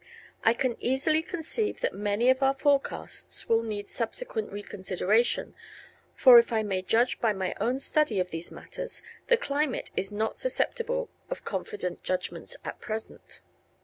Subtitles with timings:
[0.43, 5.53] I can easily conceive that many of our forecasts will need subsequent reconsideration,
[6.15, 10.11] for if I may judge by my own study of these matters, the climate is
[10.11, 13.41] not susceptible of confident judgments at present.